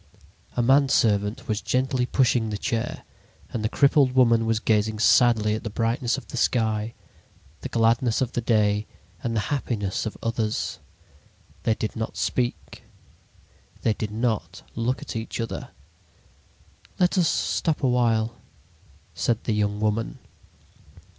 A 0.57 0.63
manservant 0.63 1.47
was 1.47 1.61
gently 1.61 2.07
pushing 2.07 2.49
the 2.49 2.57
chair, 2.57 3.03
and 3.53 3.63
the 3.63 3.69
crippled 3.69 4.13
woman 4.13 4.47
was 4.47 4.59
gazing 4.59 4.97
sadly 4.97 5.53
at 5.53 5.61
the 5.63 5.69
brightness 5.69 6.17
of 6.17 6.29
the 6.29 6.37
sky, 6.37 6.95
the 7.59 7.69
gladness 7.69 8.19
of 8.19 8.31
the 8.31 8.41
day, 8.41 8.87
and 9.21 9.35
the 9.35 9.39
happiness 9.53 10.07
of 10.07 10.17
others. 10.23 10.79
They 11.65 11.75
did 11.75 11.95
not 11.95 12.17
speak. 12.17 12.81
They 13.83 13.93
did 13.93 14.09
not 14.09 14.63
look 14.73 15.03
at 15.03 15.15
each 15.15 15.39
other. 15.39 15.69
"Let 16.97 17.15
us 17.15 17.27
stop 17.29 17.83
a 17.83 17.87
while," 17.87 18.33
said 19.13 19.43
the 19.43 19.53
young 19.53 19.79
woman. 19.79 20.17